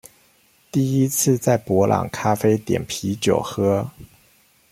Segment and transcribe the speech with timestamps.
[0.71, 3.87] 第一次在伯朗咖啡點啤酒喝